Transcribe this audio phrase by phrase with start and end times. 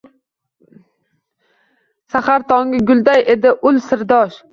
[2.13, 4.41] Sahar tongi guldek edi ul sirdosh